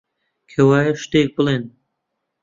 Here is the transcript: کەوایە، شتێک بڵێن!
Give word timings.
کەوایە، 0.51 0.93
شتێک 1.03 1.29
بڵێن! 1.35 1.63